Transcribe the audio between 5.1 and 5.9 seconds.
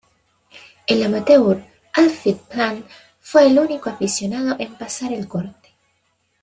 el corte.